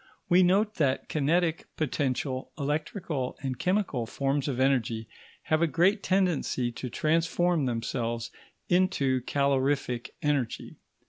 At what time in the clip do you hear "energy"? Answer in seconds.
4.59-5.07, 10.23-10.77